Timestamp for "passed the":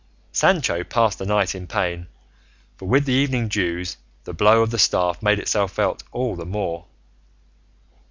0.83-1.27